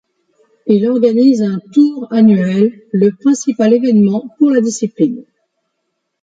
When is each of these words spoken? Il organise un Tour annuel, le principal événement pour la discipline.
Il 0.65 0.87
organise 0.87 1.43
un 1.43 1.59
Tour 1.73 2.07
annuel, 2.11 2.81
le 2.91 3.11
principal 3.11 3.71
événement 3.71 4.27
pour 4.39 4.49
la 4.49 4.59
discipline. 4.59 5.23